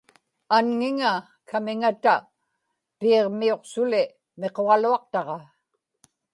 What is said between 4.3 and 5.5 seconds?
miquġaluaqtaġa